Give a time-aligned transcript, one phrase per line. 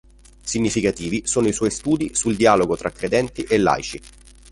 [0.41, 4.01] Significativi sono i suoi studi sul dialogo tra credenti e laici.